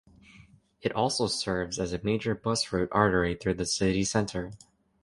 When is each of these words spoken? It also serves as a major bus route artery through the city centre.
It 0.81 0.93
also 0.93 1.27
serves 1.27 1.77
as 1.77 1.93
a 1.93 2.01
major 2.03 2.33
bus 2.33 2.71
route 2.73 2.89
artery 2.91 3.35
through 3.35 3.53
the 3.53 3.67
city 3.67 4.03
centre. 4.03 4.51